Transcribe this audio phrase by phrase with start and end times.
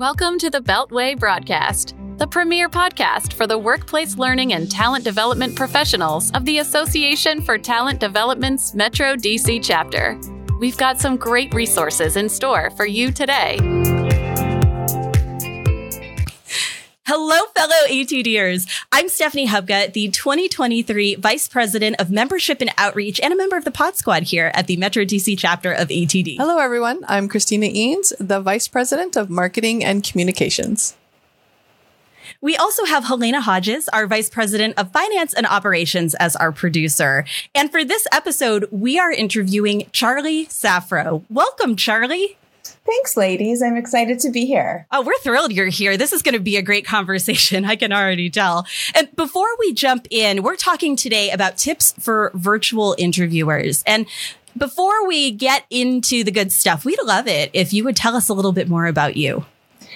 [0.00, 5.54] Welcome to the Beltway Broadcast, the premier podcast for the workplace learning and talent development
[5.54, 10.18] professionals of the Association for Talent Development's Metro DC chapter.
[10.58, 13.58] We've got some great resources in store for you today.
[17.12, 18.68] Hello, fellow ATDers.
[18.92, 23.64] I'm Stephanie Hubka, the 2023 Vice President of Membership and Outreach and a member of
[23.64, 26.36] the Pod Squad here at the Metro DC chapter of ATD.
[26.36, 27.00] Hello, everyone.
[27.08, 30.96] I'm Christina Eanes, the Vice President of Marketing and Communications.
[32.40, 37.24] We also have Halyna Hodges, our Vice President of Finance and Operations, as our producer.
[37.56, 41.24] And for this episode, we are interviewing Charlie Saffro.
[41.28, 42.36] Welcome, Charlie.
[42.90, 43.62] Thanks, ladies.
[43.62, 44.84] I'm excited to be here.
[44.90, 45.96] Oh, we're thrilled you're here.
[45.96, 47.64] This is going to be a great conversation.
[47.64, 48.66] I can already tell.
[48.96, 53.84] And before we jump in, we're talking today about tips for virtual interviewers.
[53.86, 54.06] And
[54.58, 58.28] before we get into the good stuff, we'd love it if you would tell us
[58.28, 59.44] a little bit more about you.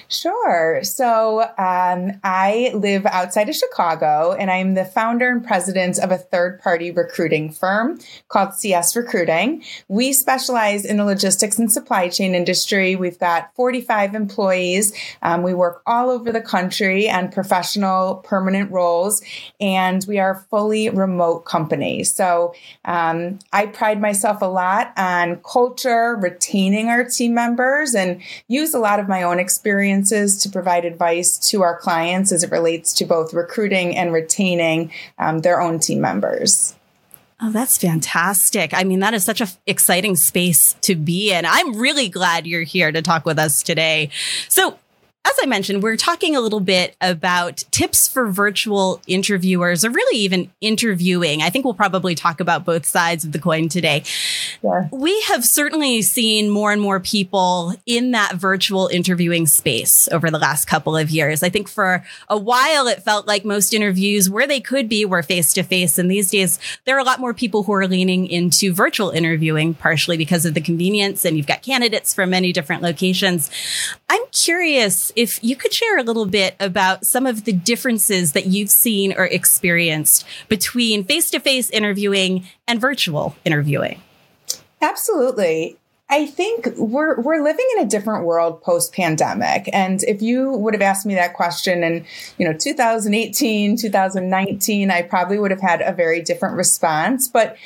[0.09, 0.83] Sure.
[0.85, 6.19] So um, I live outside of Chicago, and I'm the founder and president of a
[6.19, 9.65] third party recruiting firm called CS Recruiting.
[9.89, 12.97] We specialize in the logistics and supply chain industry.
[12.97, 14.93] We've got 45 employees.
[15.23, 19.23] Um, we work all over the country on professional permanent roles,
[19.61, 22.05] and we are a fully remote company.
[22.05, 28.75] So um, I pride myself a lot on culture, retaining our team members, and use
[28.75, 32.51] a lot of my own experience experiences to provide advice to our clients as it
[32.51, 36.75] relates to both recruiting and retaining um, their own team members.
[37.41, 38.73] Oh, that's fantastic.
[38.73, 41.45] I mean, that is such an exciting space to be in.
[41.45, 44.11] I'm really glad you're here to talk with us today.
[44.49, 44.79] So,
[45.27, 50.19] as I mentioned, we're talking a little bit about tips for virtual interviewers or really
[50.19, 51.41] even interviewing.
[51.41, 54.05] I think we'll probably talk about both sides of the coin today.
[54.63, 54.89] Yeah.
[54.93, 60.39] We have certainly seen more and more people in that virtual interviewing space over the
[60.39, 61.43] last couple of years.
[61.43, 65.23] I think for a while, it felt like most interviews where they could be were
[65.23, 65.97] face to face.
[65.97, 69.73] And these days, there are a lot more people who are leaning into virtual interviewing,
[69.73, 73.51] partially because of the convenience and you've got candidates from many different locations.
[74.11, 78.47] I'm curious if you could share a little bit about some of the differences that
[78.47, 84.01] you've seen or experienced between face to face interviewing and virtual interviewing.
[84.81, 85.77] Absolutely.
[86.11, 89.71] I think we're we're living in a different world post pandemic.
[89.73, 92.05] And if you would have asked me that question in,
[92.39, 97.57] you know, 2018, 2019, I probably would have had a very different response, but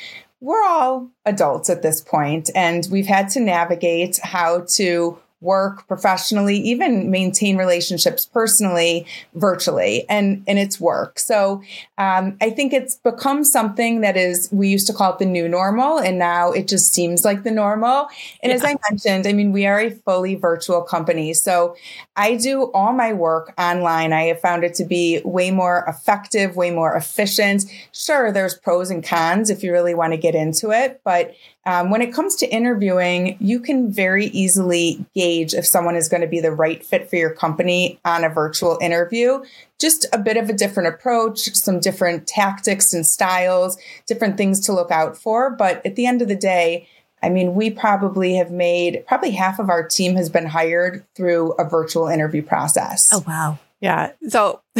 [0.41, 6.57] we're all adults at this point and we've had to navigate how to work professionally,
[6.57, 11.17] even maintain relationships personally, virtually, and and it's work.
[11.19, 11.61] So
[11.97, 15.47] um, I think it's become something that is we used to call it the new
[15.47, 18.07] normal, and now it just seems like the normal.
[18.43, 18.55] And yeah.
[18.55, 21.75] as I mentioned, I mean we are a fully virtual company, so
[22.15, 24.11] I do all my work online.
[24.11, 27.63] I have found it to be way more effective, way more efficient.
[27.93, 31.33] Sure, there's pros and cons if you really want to get into it, but
[31.69, 36.21] um, when it comes to interviewing, you can very easily gauge if someone is going
[36.21, 39.43] to be the right fit for your company on a virtual interview.
[39.79, 44.73] Just a bit of a different approach, some different tactics and styles, different things to
[44.73, 45.51] look out for.
[45.51, 46.87] But at the end of the day,
[47.21, 51.51] I mean, we probably have made probably half of our team has been hired through
[51.59, 53.11] a virtual interview process.
[53.13, 53.59] Oh, wow.
[53.79, 54.13] Yeah.
[54.27, 54.61] So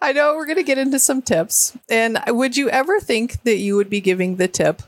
[0.00, 1.76] I know we're going to get into some tips.
[1.90, 4.80] And would you ever think that you would be giving the tip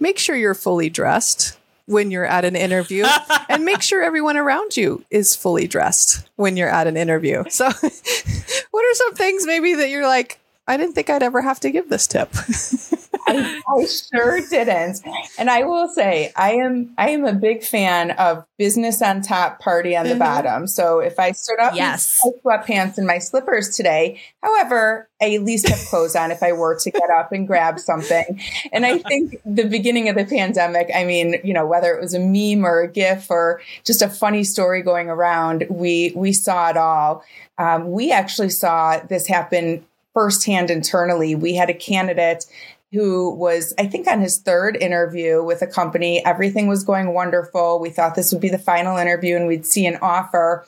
[0.00, 1.56] make sure you're fully dressed
[1.86, 3.04] when you're at an interview
[3.48, 7.44] and make sure everyone around you is fully dressed when you're at an interview.
[7.48, 7.66] So,
[8.70, 11.70] what are some things maybe that you're like, I didn't think I'd ever have to
[11.70, 12.32] give this tip?
[13.30, 15.00] I, I, sure didn't.
[15.38, 19.60] And I will say, I am I am a big fan of business on top,
[19.60, 20.18] party on the mm-hmm.
[20.18, 20.66] bottom.
[20.66, 22.20] So if I stood up yes.
[22.24, 26.42] in my sweatpants and my slippers today, however, I at least have clothes on if
[26.42, 28.40] I were to get up and grab something.
[28.72, 32.14] And I think the beginning of the pandemic, I mean, you know, whether it was
[32.14, 36.70] a meme or a GIF or just a funny story going around, we we saw
[36.70, 37.24] it all.
[37.58, 39.84] Um, we actually saw this happen
[40.14, 41.34] firsthand internally.
[41.34, 42.46] We had a candidate
[42.92, 46.24] who was, I think, on his third interview with a company.
[46.24, 47.78] Everything was going wonderful.
[47.78, 50.66] We thought this would be the final interview and we'd see an offer.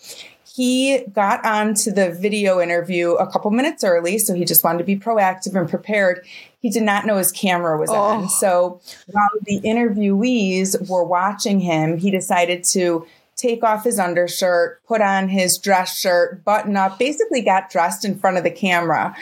[0.54, 4.84] He got onto the video interview a couple minutes early, so he just wanted to
[4.84, 6.24] be proactive and prepared.
[6.60, 7.94] He did not know his camera was oh.
[7.94, 8.28] on.
[8.28, 15.00] So while the interviewees were watching him, he decided to take off his undershirt, put
[15.00, 19.16] on his dress shirt, button up, basically got dressed in front of the camera.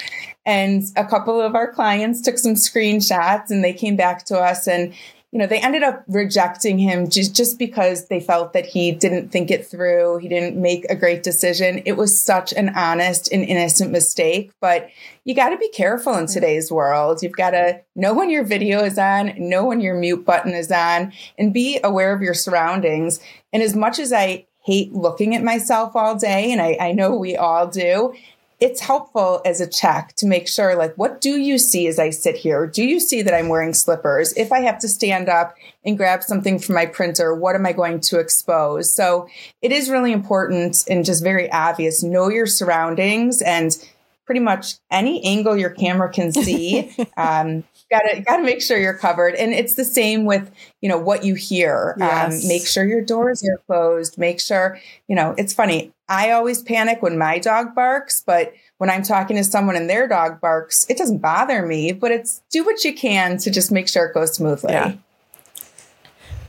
[0.51, 4.67] And a couple of our clients took some screenshots and they came back to us
[4.67, 4.93] and
[5.31, 9.31] you know, they ended up rejecting him just, just because they felt that he didn't
[9.31, 10.19] think it through.
[10.19, 11.83] He didn't make a great decision.
[11.87, 14.91] It was such an honest and innocent mistake, but
[15.23, 17.23] you got to be careful in today's world.
[17.23, 20.73] You've got to know when your video is on, know when your mute button is
[20.73, 23.21] on, and be aware of your surroundings.
[23.53, 27.15] And as much as I hate looking at myself all day, and I, I know
[27.15, 28.15] we all do,
[28.61, 32.11] it's helpful as a check to make sure like what do you see as i
[32.11, 32.67] sit here?
[32.67, 34.33] Do you see that i'm wearing slippers?
[34.37, 35.55] If i have to stand up
[35.85, 38.95] and grab something from my printer what am i going to expose?
[38.95, 39.29] So
[39.63, 42.03] it is really important and just very obvious.
[42.03, 43.77] Know your surroundings and
[44.31, 49.35] pretty much any angle your camera can see um, gotta gotta make sure you're covered
[49.35, 52.45] and it's the same with you know what you hear um, yes.
[52.45, 54.79] um, make sure your doors are closed make sure
[55.09, 59.37] you know it's funny I always panic when my dog barks, but when I'm talking
[59.37, 62.93] to someone and their dog barks, it doesn't bother me, but it's do what you
[62.93, 64.73] can to just make sure it goes smoothly.
[64.73, 64.95] Yeah.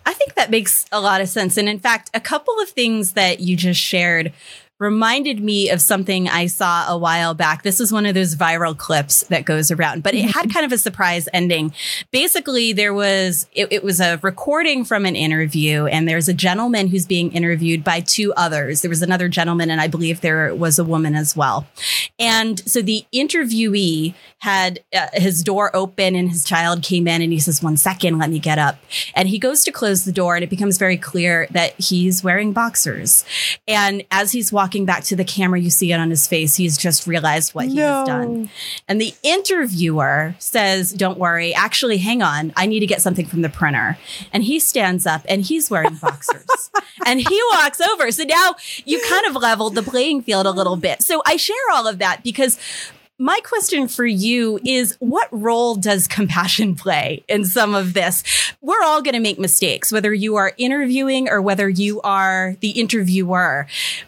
[0.04, 1.58] I think that makes a lot of sense.
[1.58, 4.34] And in fact, a couple of things that you just shared
[4.82, 7.62] reminded me of something I saw a while back.
[7.62, 10.72] This was one of those viral clips that goes around, but it had kind of
[10.72, 11.72] a surprise ending.
[12.10, 16.88] Basically, there was it, it, was a recording from an interview, and there's a gentleman
[16.88, 18.82] who's being interviewed by two others.
[18.82, 21.68] There was another gentleman, and I believe there was a woman as well.
[22.18, 27.32] And so the interviewee had uh, his door open, and his child came in, and
[27.32, 28.80] he says, "One second, let me get up."
[29.14, 32.52] And he goes to close the door, and it becomes very clear that he's wearing
[32.52, 33.24] boxers.
[33.68, 36.56] And as he's walking walking back to the camera, you see it on his face.
[36.56, 38.50] He's just realized what he has done.
[38.88, 41.54] And the interviewer says, Don't worry.
[41.54, 42.54] Actually, hang on.
[42.56, 43.98] I need to get something from the printer.
[44.32, 46.72] And he stands up and he's wearing boxers.
[47.06, 48.12] and he walks over.
[48.12, 51.02] So now you kind of leveled the playing field a little bit.
[51.02, 52.58] So I share all of that because
[53.22, 58.24] my question for you is what role does compassion play in some of this?
[58.62, 62.72] We're all going to make mistakes, whether you are interviewing or whether you are the
[62.72, 63.68] interviewer.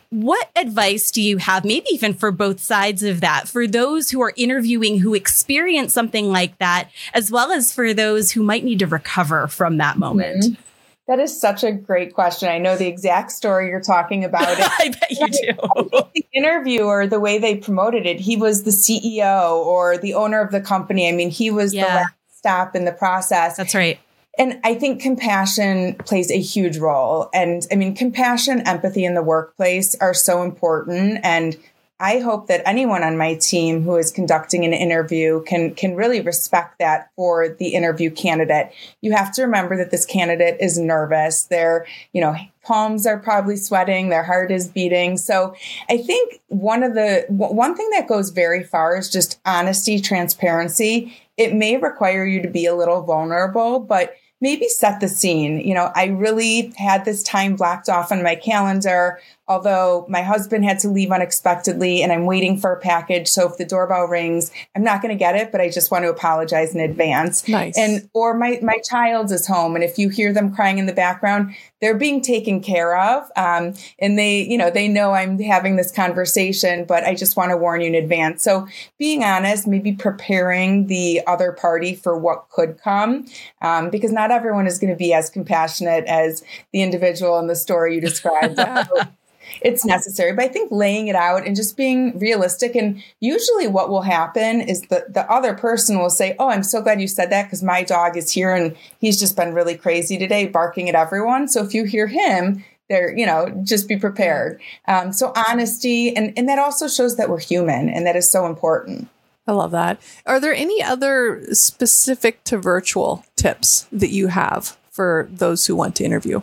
[0.10, 4.20] What advice do you have, maybe even for both sides of that, for those who
[4.22, 8.80] are interviewing who experience something like that, as well as for those who might need
[8.80, 10.44] to recover from that moment?
[10.44, 10.62] Mm-hmm.
[11.08, 12.48] That is such a great question.
[12.48, 14.48] I know the exact story you're talking about.
[14.48, 15.90] I bet you do.
[16.16, 20.52] the interviewer, the way they promoted it, he was the CEO or the owner of
[20.52, 21.10] the company.
[21.10, 21.82] I mean, he was yeah.
[21.82, 23.58] the last stop in the process.
[23.58, 24.00] That's right.
[24.38, 27.30] And I think compassion plays a huge role.
[27.34, 31.20] And I mean, compassion, empathy in the workplace are so important.
[31.24, 31.56] And
[32.04, 36.20] I hope that anyone on my team who is conducting an interview can can really
[36.20, 38.74] respect that for the interview candidate.
[39.00, 41.44] You have to remember that this candidate is nervous.
[41.44, 45.16] Their, you know, palms are probably sweating, their heart is beating.
[45.16, 45.56] So,
[45.90, 51.18] I think one of the one thing that goes very far is just honesty, transparency.
[51.38, 54.14] It may require you to be a little vulnerable, but
[54.44, 55.62] maybe set the scene.
[55.62, 59.20] You know, I really had this time blocked off on my calendar
[59.54, 63.28] although my husband had to leave unexpectedly and I'm waiting for a package.
[63.28, 66.06] So if the doorbell rings, I'm not going to get it, but I just want
[66.06, 67.48] to apologize in advance.
[67.48, 67.78] Nice.
[67.78, 69.76] And, or my, my child is home.
[69.76, 73.30] And if you hear them crying in the background, they're being taken care of.
[73.36, 77.52] Um, and they, you know, they know I'm having this conversation, but I just want
[77.52, 78.42] to warn you in advance.
[78.42, 78.68] So
[78.98, 83.28] being honest, maybe preparing the other party for what could come,
[83.62, 87.56] um, because not everyone is going to be as compassionate as the individual in the
[87.56, 88.58] story you described.
[89.62, 90.34] it's necessary.
[90.34, 92.76] But I think laying it out and just being realistic.
[92.76, 96.82] And usually, what will happen is that the other person will say, Oh, I'm so
[96.82, 100.18] glad you said that because my dog is here and he's just been really crazy
[100.18, 101.48] today, barking at everyone.
[101.48, 104.62] So if you hear him, there, you know, just be prepared.
[104.88, 108.46] Um, so honesty, and, and that also shows that we're human, and that is so
[108.46, 109.08] important.
[109.48, 110.02] I love that.
[110.26, 115.96] Are there any other specific to virtual tips that you have for those who want
[115.98, 116.42] to interview?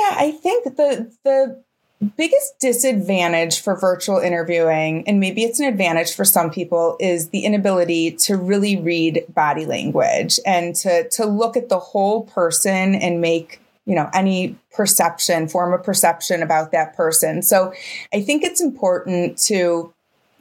[0.00, 1.62] Yeah, I think the the
[2.16, 7.40] biggest disadvantage for virtual interviewing, and maybe it's an advantage for some people, is the
[7.40, 13.20] inability to really read body language and to to look at the whole person and
[13.20, 17.72] make you know any perception form of perception about that person so
[18.12, 19.92] i think it's important to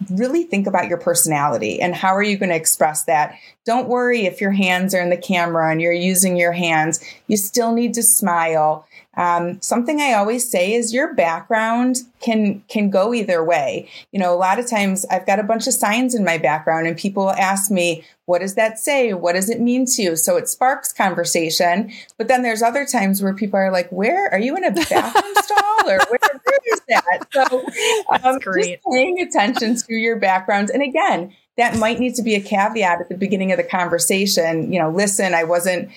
[0.10, 3.36] really think about your personality and how are you going to express that.
[3.66, 7.04] Don't worry if your hands are in the camera and you're using your hands.
[7.28, 8.86] You still need to smile.
[9.20, 13.90] Um, something I always say is your background can can go either way.
[14.14, 16.88] You know, a lot of times I've got a bunch of signs in my background,
[16.88, 19.14] and people ask me, "What does that say?
[19.14, 21.92] What does it mean to you?" So it sparks conversation.
[22.18, 25.36] But then there's other times where people are like, "Where are you in a bathroom
[25.42, 27.66] stall, or where, where is that?" So
[28.24, 32.42] um, just paying attention to your backgrounds, and again, that might need to be a
[32.42, 34.72] caveat at the beginning of the conversation.
[34.72, 35.90] You know, listen, I wasn't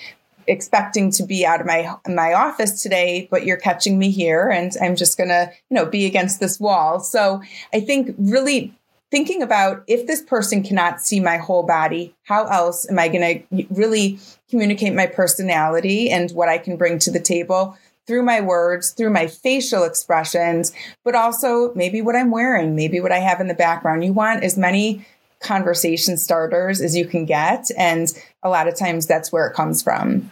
[0.47, 4.71] expecting to be out of my my office today but you're catching me here and
[4.81, 7.41] I'm just going to you know be against this wall so
[7.73, 8.73] I think really
[9.11, 13.45] thinking about if this person cannot see my whole body how else am I going
[13.49, 14.19] to really
[14.49, 19.11] communicate my personality and what I can bring to the table through my words, through
[19.11, 20.73] my facial expressions,
[21.03, 24.03] but also maybe what I'm wearing, maybe what I have in the background.
[24.03, 25.05] You want as many
[25.43, 27.69] conversation starters as you can get.
[27.77, 30.31] And a lot of times that's where it comes from.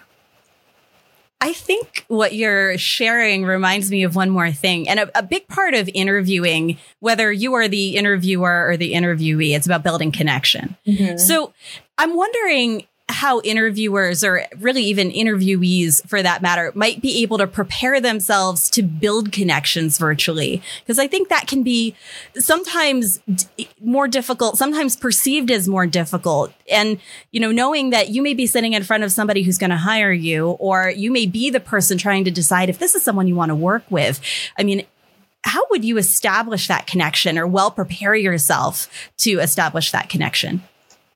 [1.44, 4.88] I think what you're sharing reminds me of one more thing.
[4.88, 9.56] And a, a, big part of interviewing, whether you are the interviewer or the interviewee,
[9.56, 10.78] it's about building connection.
[10.86, 11.18] Mm-hmm.
[11.18, 11.52] So
[11.98, 12.86] I'm wondering
[13.22, 18.68] how interviewers or really even interviewees for that matter might be able to prepare themselves
[18.68, 20.60] to build connections virtually.
[20.80, 21.96] Because i think that can be
[22.40, 26.52] sometimes d- more difficult sometimes perceived as more difficult.
[26.72, 27.00] And
[27.30, 29.78] you know knowing that you may be sitting in front of somebody who's going to
[29.78, 33.28] hire you or you may be the person trying to decide if this is someone
[33.28, 34.20] you want to work with.
[34.58, 34.84] I mean
[35.44, 38.88] how would you establish that connection or well prepare yourself
[39.18, 40.64] to establish that connection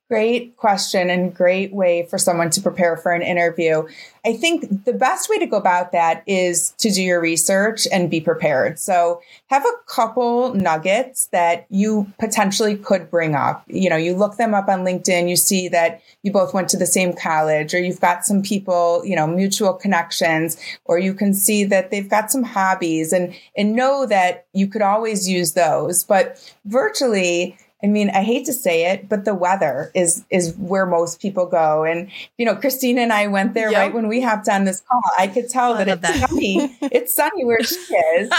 [0.07, 3.87] Great question and great way for someone to prepare for an interview.
[4.23, 8.07] I think the best way to go about that is to do your research and
[8.07, 8.77] be prepared.
[8.77, 13.63] So have a couple nuggets that you potentially could bring up.
[13.67, 16.77] You know, you look them up on LinkedIn, you see that you both went to
[16.77, 21.33] the same college or you've got some people, you know, mutual connections, or you can
[21.33, 26.03] see that they've got some hobbies and, and know that you could always use those.
[26.03, 30.87] But virtually, I mean, I hate to say it, but the weather is is where
[30.87, 31.83] most people go.
[31.83, 33.79] And you know, Christina and I went there yep.
[33.79, 35.03] right when we hopped on this call.
[35.19, 36.29] I could tell that it's that.
[36.29, 36.75] sunny.
[36.81, 38.31] it's sunny where she is.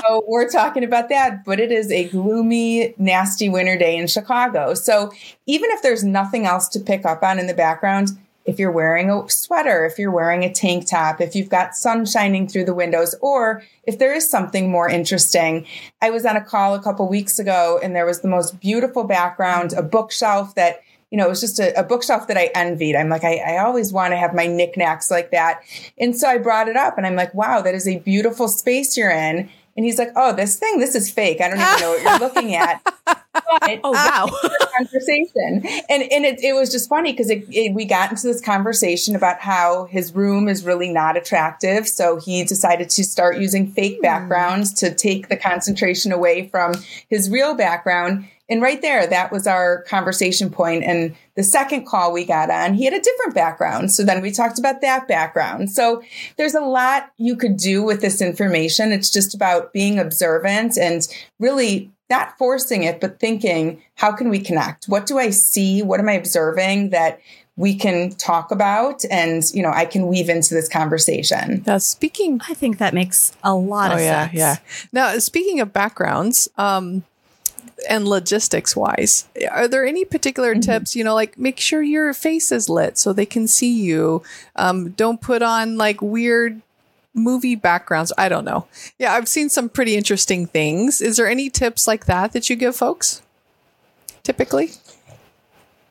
[0.00, 4.74] so we're talking about that, but it is a gloomy, nasty winter day in Chicago.
[4.74, 5.12] So
[5.46, 9.10] even if there's nothing else to pick up on in the background, if you're wearing
[9.10, 12.74] a sweater, if you're wearing a tank top, if you've got sun shining through the
[12.74, 15.66] windows, or if there is something more interesting.
[16.00, 19.04] I was on a call a couple weeks ago and there was the most beautiful
[19.04, 22.94] background, a bookshelf that you know, it was just a, a bookshelf that I envied.
[22.94, 25.62] I'm like, I, I always want to have my knickknacks like that.
[25.98, 28.94] And so I brought it up and I'm like, wow, that is a beautiful space
[28.94, 29.48] you're in.
[29.78, 31.40] And he's like, "Oh, this thing, this is fake.
[31.40, 32.82] I don't even know what you're looking at."
[33.60, 34.26] But, oh wow!
[34.76, 39.38] conversation, and and it, it was just funny because we got into this conversation about
[39.38, 44.02] how his room is really not attractive, so he decided to start using fake hmm.
[44.02, 46.74] backgrounds to take the concentration away from
[47.08, 48.26] his real background.
[48.48, 50.82] And right there, that was our conversation point.
[50.82, 53.92] And the second call we got on, he had a different background.
[53.92, 55.70] So then we talked about that background.
[55.70, 56.02] So
[56.36, 58.92] there's a lot you could do with this information.
[58.92, 61.06] It's just about being observant and
[61.38, 64.86] really not forcing it, but thinking, how can we connect?
[64.86, 65.82] What do I see?
[65.82, 67.20] What am I observing that
[67.58, 72.40] we can talk about and you know i can weave into this conversation now speaking
[72.48, 74.56] i think that makes a lot oh, of yeah, sense yeah
[74.92, 77.02] now speaking of backgrounds um
[77.88, 80.60] and logistics wise are there any particular mm-hmm.
[80.60, 80.96] tips?
[80.96, 84.22] You know like make sure your face is lit so they can see you.
[84.56, 86.60] Um, don't put on like weird
[87.14, 88.12] movie backgrounds.
[88.18, 88.66] I don't know.
[88.98, 91.00] Yeah i've seen some pretty interesting things.
[91.00, 93.22] Is there any tips like that that you give folks
[94.22, 94.70] typically?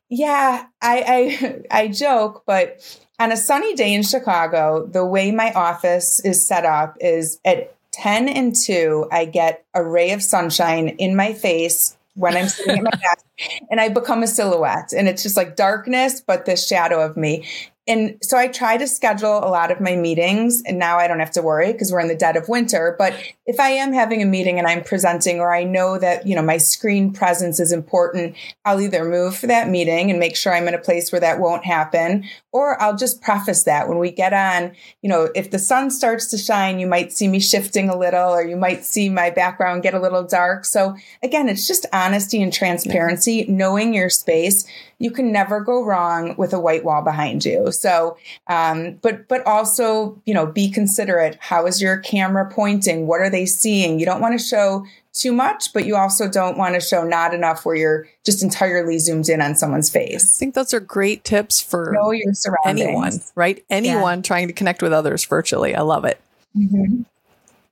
[0.10, 5.52] Yeah i i, I joke but on a sunny day in chicago the way my
[5.54, 10.90] office is set up is at 10 and 2, I get a ray of sunshine
[10.90, 13.26] in my face when I'm sitting at my desk
[13.70, 14.94] and I become a silhouette.
[14.94, 17.46] And it's just like darkness, but the shadow of me.
[17.88, 21.20] And so I try to schedule a lot of my meetings and now I don't
[21.20, 22.96] have to worry because we're in the dead of winter.
[23.00, 23.14] But
[23.46, 26.42] if I am having a meeting and I'm presenting or I know that, you know,
[26.42, 30.68] my screen presence is important, I'll either move for that meeting and make sure I'm
[30.68, 34.34] in a place where that won't happen, or I'll just preface that when we get
[34.34, 37.98] on, you know, if the sun starts to shine, you might see me shifting a
[37.98, 40.66] little or you might see my background get a little dark.
[40.66, 44.66] So again, it's just honesty and transparency, knowing your space
[45.00, 47.72] you can never go wrong with a white wall behind you.
[47.72, 51.38] So, um, but but also, you know, be considerate.
[51.40, 53.08] How is your camera pointing?
[53.08, 54.00] What are they seeing?
[54.00, 57.34] You don't want to show too much, but you also don't want to show not
[57.34, 60.38] enough where you're just entirely zoomed in on someone's face.
[60.38, 62.88] I think those are great tips for know your surroundings.
[62.88, 63.64] anyone, right?
[63.70, 64.24] Anyone yeah.
[64.24, 65.76] trying to connect with others virtually.
[65.76, 66.20] I love it.
[66.56, 67.04] Mm-hmm.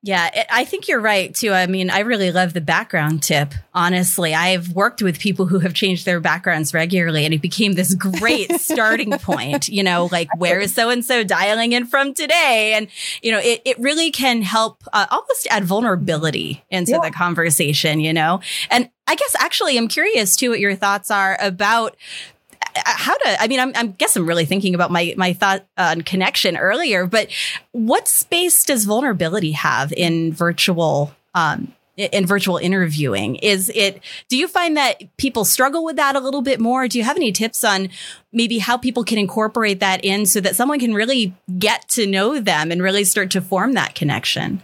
[0.06, 1.52] Yeah, I think you're right too.
[1.52, 3.56] I mean, I really love the background tip.
[3.74, 7.96] Honestly, I've worked with people who have changed their backgrounds regularly and it became this
[7.96, 12.74] great starting point, you know, like where is so and so dialing in from today?
[12.76, 12.88] And,
[13.24, 17.00] you know, it, it really can help uh, almost add vulnerability into yeah.
[17.00, 18.42] the conversation, you know?
[18.70, 21.96] And I guess actually, I'm curious too what your thoughts are about
[22.76, 26.02] how to i mean I'm, i guess i'm really thinking about my my thought on
[26.02, 27.30] connection earlier but
[27.72, 33.36] what space does vulnerability have in virtual um, in virtual interviewing?
[33.38, 36.88] Is it do you find that people struggle with that a little bit more?
[36.88, 37.90] Do you have any tips on
[38.34, 42.40] maybe how people can incorporate that in so that someone can really get to know
[42.40, 44.62] them and really start to form that connection?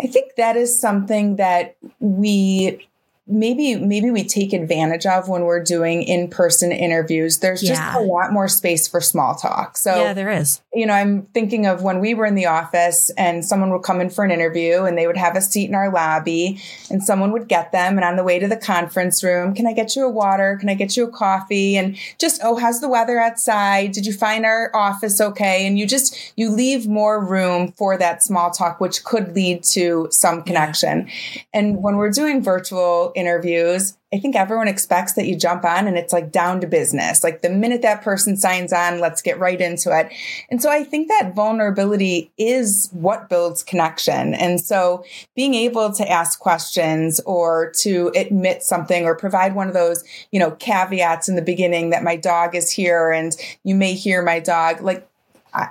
[0.00, 2.86] I think that is something that we
[3.26, 7.38] maybe maybe we take advantage of when we're doing in-person interviews.
[7.38, 9.76] There's just a lot more space for small talk.
[9.78, 10.60] So yeah there is.
[10.74, 14.00] you know i'm thinking of when we were in the office and someone would come
[14.00, 17.32] in for an interview and they would have a seat in our lobby and someone
[17.32, 20.04] would get them and on the way to the conference room can i get you
[20.04, 20.56] a water?
[20.60, 21.76] Can i get you a coffee?
[21.76, 23.92] And just oh how's the weather outside?
[23.92, 25.66] Did you find our office okay?
[25.66, 30.08] And you just you leave more room for that small talk which could lead to
[30.10, 31.08] some connection.
[31.34, 31.42] Yeah.
[31.54, 35.98] and when we're doing virtual interviews, I think everyone expects that you jump on and
[35.98, 37.24] it's like down to business.
[37.24, 40.12] Like the minute that person signs on, let's get right into it.
[40.50, 44.34] And so I think that vulnerability is what builds connection.
[44.34, 45.04] And so
[45.34, 50.38] being able to ask questions or to admit something or provide one of those, you
[50.38, 54.38] know, caveats in the beginning that my dog is here and you may hear my
[54.38, 55.08] dog, like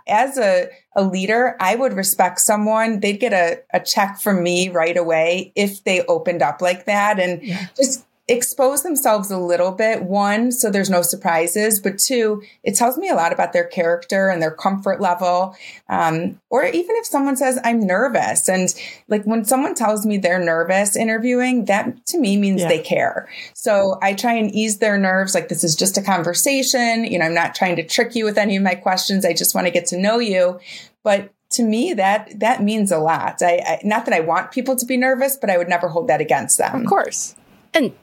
[0.07, 2.99] as a, a leader, I would respect someone.
[2.99, 7.19] They'd get a, a check from me right away if they opened up like that
[7.19, 7.67] and yeah.
[7.75, 10.03] just expose themselves a little bit.
[10.03, 14.29] One, so there's no surprises, but two, it tells me a lot about their character
[14.29, 15.55] and their comfort level.
[15.89, 18.73] Um, or even if someone says, I'm nervous, and
[19.09, 22.69] like when someone tells me they're nervous interviewing, that to me means yeah.
[22.69, 23.27] they care.
[23.53, 25.35] So I try and ease their nerves.
[25.35, 27.03] Like this is just a conversation.
[27.03, 29.25] You know, I'm not trying to trick you with any of my questions.
[29.25, 30.59] I just want to get to know you.
[31.03, 34.75] But to me that that means a lot I, I, not that i want people
[34.75, 37.35] to be nervous but i would never hold that against them of course
[37.75, 37.93] and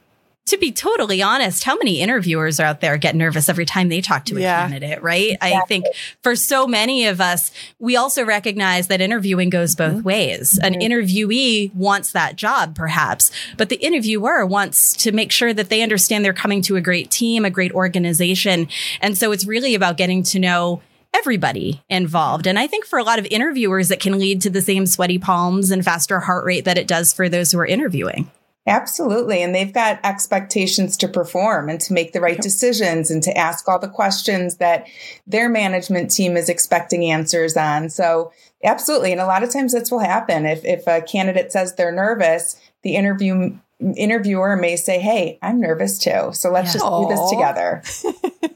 [0.51, 4.01] to be totally honest, how many interviewers are out there get nervous every time they
[4.01, 4.67] talk to a yeah.
[4.67, 5.31] candidate, right?
[5.31, 5.53] Exactly.
[5.53, 5.85] I think
[6.21, 10.03] for so many of us, we also recognize that interviewing goes both mm-hmm.
[10.03, 10.59] ways.
[10.61, 10.73] Mm-hmm.
[10.73, 15.81] An interviewee wants that job, perhaps, but the interviewer wants to make sure that they
[15.81, 18.67] understand they're coming to a great team, a great organization.
[18.99, 20.81] And so it's really about getting to know
[21.13, 22.45] everybody involved.
[22.45, 25.17] And I think for a lot of interviewers, it can lead to the same sweaty
[25.17, 28.29] palms and faster heart rate that it does for those who are interviewing.
[28.67, 29.41] Absolutely.
[29.41, 33.67] And they've got expectations to perform and to make the right decisions and to ask
[33.67, 34.87] all the questions that
[35.25, 37.89] their management team is expecting answers on.
[37.89, 38.31] So,
[38.63, 39.11] absolutely.
[39.11, 40.45] And a lot of times this will happen.
[40.45, 43.57] If, if a candidate says they're nervous, the interview
[43.97, 46.29] interviewer may say, Hey, I'm nervous too.
[46.33, 46.73] So let's yeah.
[46.73, 47.09] just Aww.
[47.09, 47.81] do this together.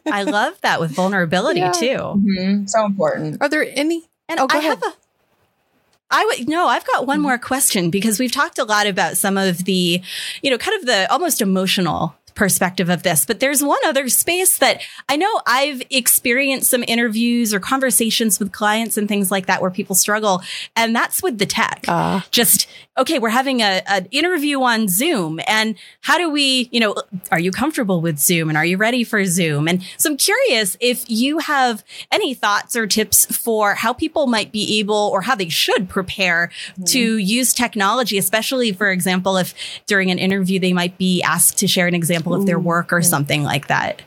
[0.12, 1.72] I love that with vulnerability yeah.
[1.72, 1.98] too.
[1.98, 2.65] Mm-hmm.
[2.68, 3.41] So important.
[3.41, 4.04] Are there any?
[4.30, 4.80] And oh, I ahead.
[4.82, 4.94] have a
[6.12, 7.24] I would no, I've got one mm-hmm.
[7.24, 10.02] more question because we've talked a lot about some of the,
[10.41, 13.26] you know, kind of the almost emotional perspective of this.
[13.26, 18.52] But there's one other space that I know I've experienced some interviews or conversations with
[18.52, 20.41] clients and things like that where people struggle.
[20.76, 21.86] And that's with the tech.
[21.88, 22.21] Uh.
[22.32, 22.67] Just,
[22.98, 25.39] okay, we're having a, an interview on Zoom.
[25.48, 26.95] And how do we, you know,
[27.32, 29.67] are you comfortable with Zoom and are you ready for Zoom?
[29.67, 34.52] And so I'm curious if you have any thoughts or tips for how people might
[34.52, 36.86] be able or how they should prepare mm.
[36.91, 39.54] to use technology, especially, for example, if
[39.86, 42.92] during an interview they might be asked to share an example example of their work
[42.92, 44.02] or something like that?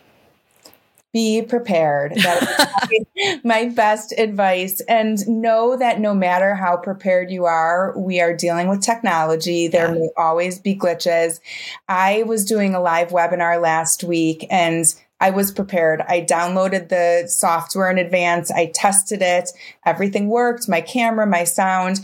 [1.12, 2.14] Be prepared.
[2.16, 4.81] That my best advice.
[4.88, 9.68] And know that no matter how prepared you are, we are dealing with technology.
[9.68, 10.00] There yeah.
[10.00, 11.40] may always be glitches.
[11.88, 14.85] I was doing a live webinar last week and
[15.20, 16.02] I was prepared.
[16.02, 18.50] I downloaded the software in advance.
[18.50, 19.50] I tested it.
[19.87, 22.00] Everything worked my camera, my sound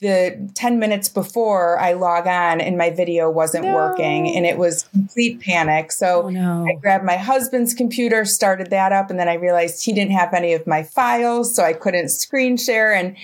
[0.00, 3.74] the 10 minutes before I log on and my video wasn't no.
[3.74, 5.90] working and it was complete panic.
[5.90, 6.66] So oh, no.
[6.68, 10.32] I grabbed my husband's computer, started that up, and then I realized he didn't have
[10.34, 12.94] any of my files, so I couldn't screen share.
[12.94, 13.16] And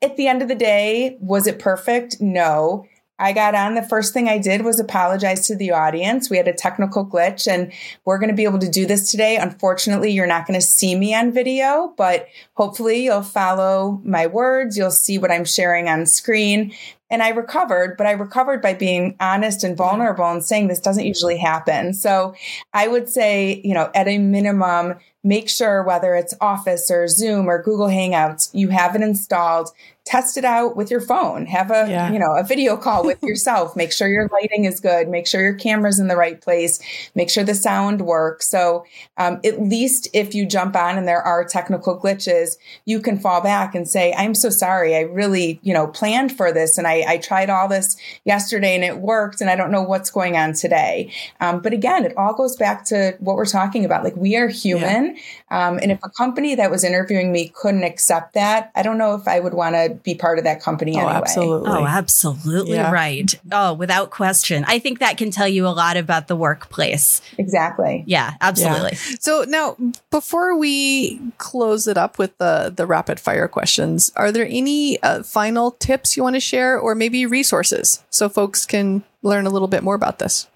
[0.00, 2.20] at the end of the day, was it perfect?
[2.20, 2.86] No.
[3.18, 3.74] I got on.
[3.74, 6.28] The first thing I did was apologize to the audience.
[6.28, 7.72] We had a technical glitch and
[8.04, 9.36] we're going to be able to do this today.
[9.36, 14.76] Unfortunately, you're not going to see me on video, but hopefully you'll follow my words.
[14.76, 16.74] You'll see what I'm sharing on screen.
[17.08, 21.06] And I recovered, but I recovered by being honest and vulnerable and saying this doesn't
[21.06, 21.94] usually happen.
[21.94, 22.34] So
[22.74, 27.48] I would say, you know, at a minimum, make sure whether it's Office or Zoom
[27.48, 29.70] or Google Hangouts, you have it installed
[30.06, 31.46] test it out with your phone.
[31.46, 32.12] Have a yeah.
[32.12, 33.76] you know a video call with yourself.
[33.76, 35.08] Make sure your lighting is good.
[35.08, 36.80] Make sure your camera's in the right place.
[37.14, 38.48] Make sure the sound works.
[38.48, 38.86] So
[39.18, 43.40] um, at least if you jump on and there are technical glitches you can fall
[43.40, 44.96] back and say i'm so sorry.
[44.96, 48.84] I really you know planned for this and i, I tried all this yesterday and
[48.84, 51.12] it worked and i don't know what's going on today.
[51.40, 54.04] Um, but again it all goes back to what we're talking about.
[54.04, 55.16] Like we are human.
[55.50, 59.14] Um, and if a company that was interviewing me couldn't accept that i don't know
[59.14, 61.14] if i would want to be part of that company oh, anyway.
[61.14, 61.70] Absolutely.
[61.70, 62.90] Oh, absolutely yeah.
[62.90, 63.34] right.
[63.52, 64.64] Oh, without question.
[64.66, 67.20] I think that can tell you a lot about the workplace.
[67.38, 68.04] Exactly.
[68.06, 68.92] Yeah, absolutely.
[68.92, 69.16] Yeah.
[69.20, 69.76] So now
[70.10, 75.22] before we close it up with the the rapid fire questions, are there any uh,
[75.22, 79.68] final tips you want to share or maybe resources so folks can learn a little
[79.68, 80.46] bit more about this?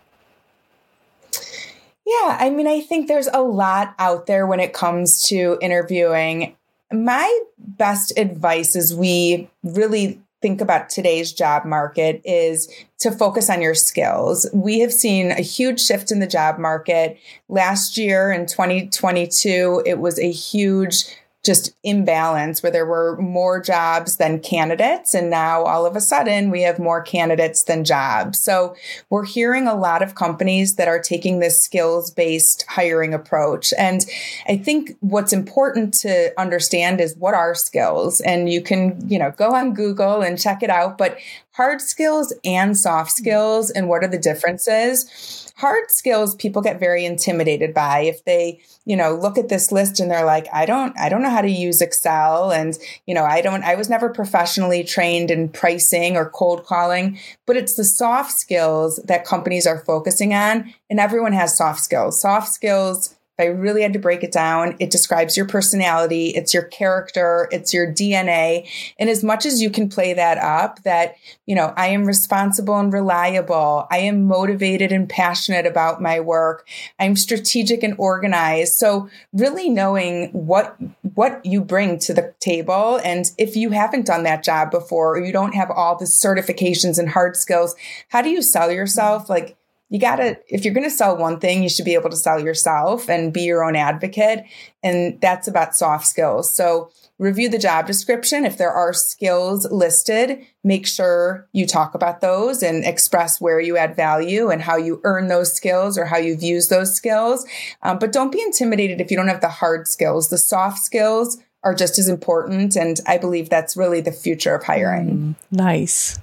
[2.06, 6.56] Yeah, I mean, I think there's a lot out there when it comes to interviewing
[6.92, 13.60] my best advice as we really think about today's job market is to focus on
[13.60, 14.48] your skills.
[14.54, 17.18] We have seen a huge shift in the job market.
[17.48, 21.04] Last year in 2022, it was a huge
[21.44, 25.14] just imbalance where there were more jobs than candidates.
[25.14, 28.38] And now all of a sudden we have more candidates than jobs.
[28.38, 28.76] So
[29.08, 33.72] we're hearing a lot of companies that are taking this skills based hiring approach.
[33.78, 34.04] And
[34.48, 38.20] I think what's important to understand is what are skills?
[38.20, 41.16] And you can, you know, go on Google and check it out, but
[41.52, 45.49] hard skills and soft skills and what are the differences?
[45.60, 48.00] Hard skills people get very intimidated by.
[48.00, 51.22] If they you know look at this list and they're like i don't i don't
[51.22, 55.30] know how to use excel and you know i don't i was never professionally trained
[55.30, 60.72] in pricing or cold calling but it's the soft skills that companies are focusing on
[60.90, 62.20] and everyone has soft skills.
[62.20, 66.64] Soft skills I really had to break it down, it describes your personality, it's your
[66.64, 68.68] character, it's your DNA.
[68.98, 72.78] And as much as you can play that up, that, you know, I am responsible
[72.78, 78.74] and reliable, I am motivated and passionate about my work, I'm strategic and organized.
[78.74, 80.76] So really knowing what
[81.14, 83.00] what you bring to the table.
[83.04, 86.98] And if you haven't done that job before, or you don't have all the certifications
[86.98, 87.74] and hard skills,
[88.08, 89.28] how do you sell yourself?
[89.28, 89.56] Like
[89.90, 92.16] you got to, if you're going to sell one thing, you should be able to
[92.16, 94.44] sell yourself and be your own advocate.
[94.82, 96.54] And that's about soft skills.
[96.54, 98.44] So review the job description.
[98.44, 103.76] If there are skills listed, make sure you talk about those and express where you
[103.76, 107.44] add value and how you earn those skills or how you've used those skills.
[107.82, 110.28] Um, but don't be intimidated if you don't have the hard skills.
[110.28, 112.76] The soft skills are just as important.
[112.76, 115.10] And I believe that's really the future of hiring.
[115.10, 116.18] Mm, nice.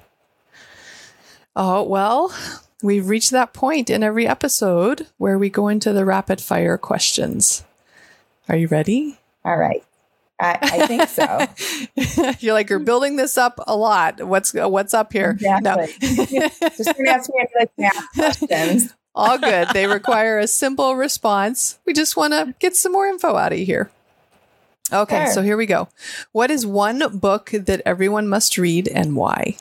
[1.56, 2.34] Oh, well,
[2.84, 7.64] We've reached that point in every episode where we go into the rapid fire questions.
[8.48, 9.18] Are you ready?
[9.44, 9.84] All right.
[10.40, 12.34] I, I think so.
[12.40, 14.22] You're like you're building this up a lot.
[14.22, 15.32] What's what's up here?
[15.32, 15.96] Exactly.
[16.28, 16.48] No.
[16.78, 18.94] Just ask me like math questions.
[19.16, 19.70] All good.
[19.74, 21.80] They require a simple response.
[21.88, 23.90] We just want to get some more info out of here.
[24.94, 25.34] Okay, sure.
[25.34, 25.90] so here we go.
[26.34, 29.58] What is one book that everyone must read and why?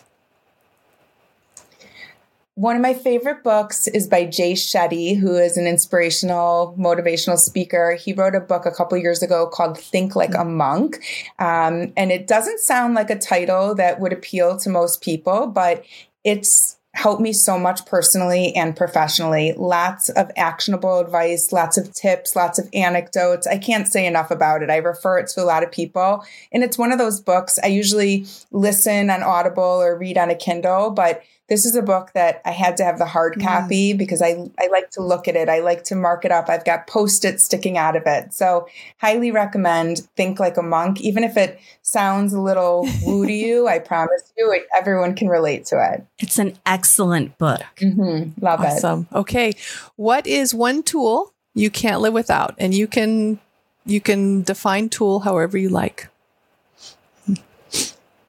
[2.57, 7.97] One of my favorite books is by Jay Shetty, who is an inspirational, motivational speaker.
[7.97, 10.97] He wrote a book a couple years ago called Think Like a Monk.
[11.38, 15.85] Um, and it doesn't sound like a title that would appeal to most people, but
[16.25, 19.53] it's helped me so much personally and professionally.
[19.59, 23.47] Lots of actionable advice, lots of tips, lots of anecdotes.
[23.47, 24.71] I can't say enough about it.
[24.71, 26.25] I refer it to a lot of people.
[26.53, 30.35] And it's one of those books I usually listen on Audible or read on a
[30.35, 33.42] Kindle, but this is a book that I had to have the hard mm.
[33.42, 33.98] copy mm.
[33.98, 35.48] because I, I like to look at it.
[35.48, 36.48] I like to mark it up.
[36.48, 38.32] I've got post-it sticking out of it.
[38.32, 41.00] So highly recommend Think Like a Monk.
[41.00, 45.28] Even if it sounds a little woo to you, I promise you it, everyone can
[45.28, 46.04] relate to it.
[46.18, 47.62] It's an excellent book.
[47.76, 48.44] Mm-hmm.
[48.44, 48.66] Love awesome.
[48.66, 48.76] it.
[48.76, 49.09] Awesome.
[49.12, 49.52] Okay.
[49.96, 52.54] What is one tool you can't live without?
[52.59, 53.38] And you can
[53.85, 56.09] you can define tool however you like.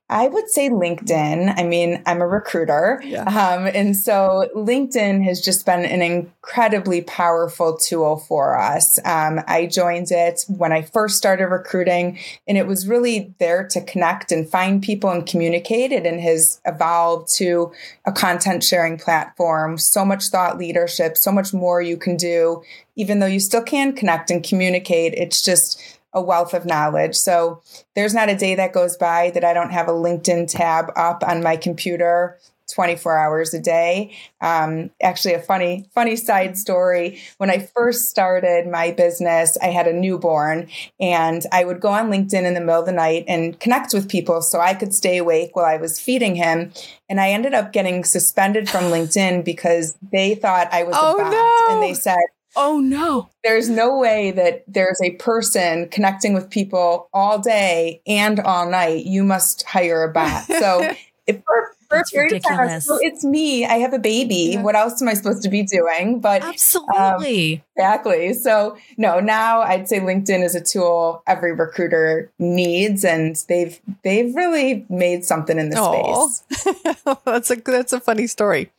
[0.10, 1.54] I would say LinkedIn.
[1.58, 3.02] I mean, I'm a recruiter.
[3.04, 3.24] Yeah.
[3.24, 9.00] Um, and so LinkedIn has just been an incredibly powerful tool for us.
[9.04, 13.82] Um, I joined it when I first started recruiting, and it was really there to
[13.82, 15.92] connect and find people and communicate.
[15.92, 17.74] It and has evolved to
[18.06, 22.64] a content sharing platform, so much thought leadership, so much more you can do,
[22.96, 25.14] even though you still can connect and communicate.
[25.16, 27.16] It's just a wealth of knowledge.
[27.16, 27.62] So
[27.96, 31.24] there's not a day that goes by that I don't have a LinkedIn tab up
[31.26, 32.38] on my computer
[32.74, 34.16] 24 hours a day.
[34.42, 37.20] Um, actually, a funny, funny side story.
[37.38, 40.68] When I first started my business, I had a newborn
[41.00, 44.10] and I would go on LinkedIn in the middle of the night and connect with
[44.10, 46.74] people so I could stay awake while I was feeding him.
[47.10, 51.18] And I ended up getting suspended from LinkedIn because they thought I was oh, a
[51.18, 51.32] bot.
[51.32, 51.74] No.
[51.74, 52.18] And they said,
[52.58, 53.30] Oh no.
[53.44, 59.06] There's no way that there's a person connecting with people all day and all night.
[59.06, 60.46] You must hire a bot.
[60.58, 60.92] So
[61.28, 63.64] if for, for a period of time, so it's me.
[63.64, 64.52] I have a baby.
[64.54, 64.64] Yeah.
[64.64, 66.20] What else am I supposed to be doing?
[66.20, 68.34] But absolutely, um, exactly.
[68.34, 74.34] So no, now I'd say LinkedIn is a tool every recruiter needs, and they've they've
[74.34, 77.06] really made something in the space.
[77.26, 78.72] that's a that's a funny story.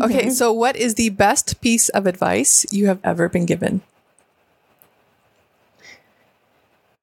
[0.00, 3.82] Okay, so what is the best piece of advice you have ever been given?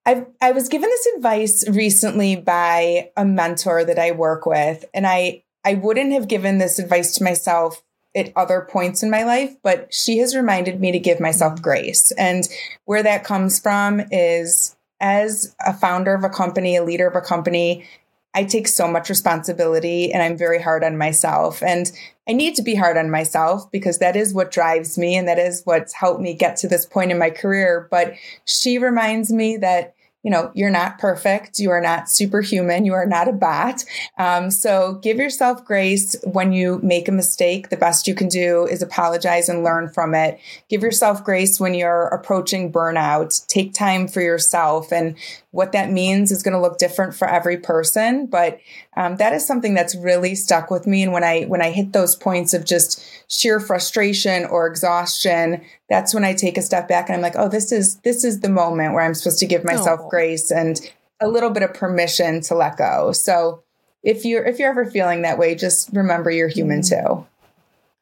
[0.06, 5.06] I I was given this advice recently by a mentor that I work with, and
[5.06, 7.84] I I wouldn't have given this advice to myself
[8.15, 12.12] at other points in my life, but she has reminded me to give myself grace.
[12.17, 12.48] And
[12.86, 17.22] where that comes from is as a founder of a company, a leader of a
[17.22, 17.86] company,
[18.34, 21.62] I take so much responsibility and I'm very hard on myself.
[21.62, 21.91] And
[22.30, 25.39] I need to be hard on myself because that is what drives me and that
[25.39, 27.88] is what's helped me get to this point in my career.
[27.91, 28.13] But
[28.46, 31.58] she reminds me that you know, you're not perfect.
[31.60, 32.86] You are not superhuman.
[32.86, 33.84] You are not a bot.
[34.18, 37.70] Um, so give yourself grace when you make a mistake.
[37.70, 40.40] The best you can do is apologize and learn from it.
[40.70, 43.46] Give yourself grace when you're approaching burnout.
[43.48, 44.92] Take time for yourself.
[44.92, 45.18] And
[45.52, 48.28] what that means is going to look different for every person.
[48.28, 48.60] But
[48.98, 51.04] um, that is something that's really stuck with me.
[51.04, 56.14] And when I, when I hit those points of just sheer frustration or exhaustion, that's
[56.14, 58.50] when I take a step back and I'm like, oh, this is this is the
[58.50, 60.10] moment where I'm supposed to give myself oh.
[60.10, 60.80] grace and
[61.22, 63.14] a little bit of permission to let go.
[63.14, 63.64] So
[64.04, 67.20] if you're if you're ever feeling that way, just remember you're human mm-hmm.
[67.22, 67.28] too.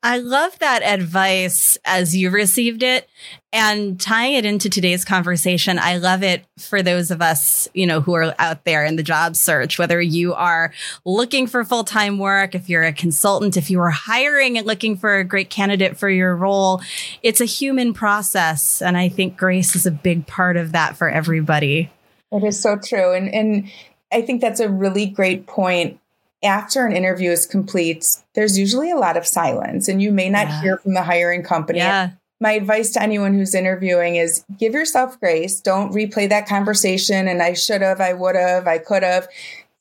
[0.01, 3.09] I love that advice as you received it
[3.51, 5.77] and tying it into today's conversation.
[5.77, 9.03] I love it for those of us, you know, who are out there in the
[9.03, 10.71] job search, whether you are
[11.03, 14.95] looking for full time work, if you're a consultant, if you are hiring and looking
[14.95, 16.81] for a great candidate for your role,
[17.21, 18.81] it's a human process.
[18.81, 21.91] And I think grace is a big part of that for everybody.
[22.31, 23.12] It is so true.
[23.12, 23.69] And, and
[24.13, 25.99] I think that's a really great point
[26.43, 30.47] after an interview is complete, there's usually a lot of silence and you may not
[30.47, 30.62] yeah.
[30.62, 31.80] hear from the hiring company.
[31.80, 32.12] Yeah.
[32.41, 35.60] My advice to anyone who's interviewing is give yourself grace.
[35.60, 39.28] Don't replay that conversation and I should have, I would have, I could have.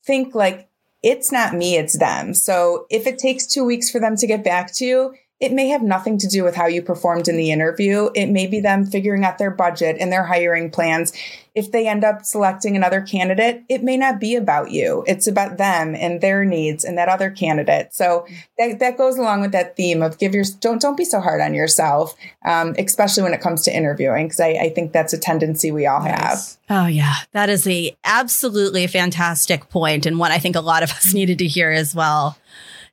[0.05, 0.69] Think like
[1.03, 2.35] it's not me, it's them.
[2.35, 5.69] So if it takes two weeks for them to get back to you, it may
[5.69, 8.11] have nothing to do with how you performed in the interview.
[8.15, 11.13] It may be them figuring out their budget and their hiring plans.
[11.55, 15.05] If they end up selecting another candidate, it may not be about you.
[15.07, 17.95] It's about them and their needs and that other candidate.
[17.95, 18.27] So
[18.59, 21.41] that, that goes along with that theme of give your don't don't be so hard
[21.41, 25.19] on yourself, um, especially when it comes to interviewing, because I, I, think that's a
[25.19, 26.39] tendency we all have.
[26.71, 30.91] Oh yeah, that is a absolutely fantastic point and what I think a lot of
[30.91, 32.37] us needed to hear as well.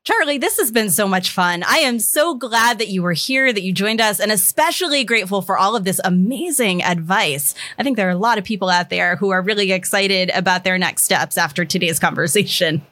[0.06, 1.64] Charlie, this has been so much fun.
[1.64, 5.42] I am so glad that you were here, that you joined us, and especially grateful
[5.42, 7.56] for all of this amazing advice.
[7.80, 10.64] I think there are a lot of people out there who are really excited about
[10.64, 12.86] their next steps after today's conversation.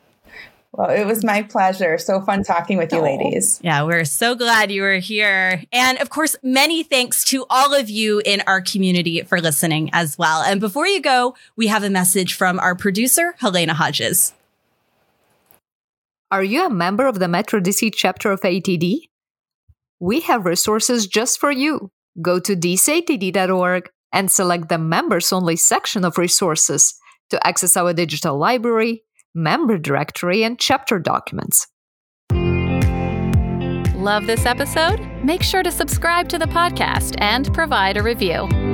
[0.72, 2.00] Well, it was my pleasure.
[2.00, 3.04] So fun talking with you, oh.
[3.04, 3.60] ladies.
[3.64, 5.62] Yeah, we're so glad you were here.
[5.72, 10.18] And of course, many thanks to all of you in our community for listening as
[10.18, 10.42] well.
[10.42, 14.34] And before you go, we have a message from our producer, Halyna Hodges.
[16.34, 19.02] Are you a member of the Metro DC chapter of ATD?
[20.00, 21.92] We have resources just for you.
[22.24, 26.96] Go to dcatd.org and select the members only section of resources
[27.30, 29.04] to access our digital library,
[29.36, 31.68] member directory, and chapter documents.
[33.96, 35.08] Love this episode?
[35.24, 38.73] Make sure to subscribe to the podcast and provide a review.